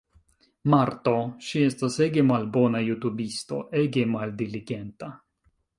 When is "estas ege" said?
1.65-2.25